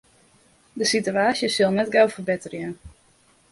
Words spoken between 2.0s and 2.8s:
ferbetterje.